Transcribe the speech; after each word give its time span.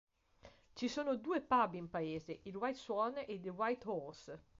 Ci 0.73 0.87
sono 0.87 1.15
due 1.15 1.41
Pub 1.41 1.75
in 1.75 1.87
paese, 1.87 2.39
il 2.45 2.55
White 2.55 2.79
Swan 2.79 3.23
ed 3.23 3.45
il 3.45 3.51
White 3.51 3.87
Horse. 3.87 4.43